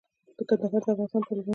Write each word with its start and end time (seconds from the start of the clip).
د 0.37 0.39
کندهار 0.49 0.81
د 0.85 0.87
افغانستان 0.93 1.21
پلازمېنه 1.25 1.45
ده. 1.45 1.49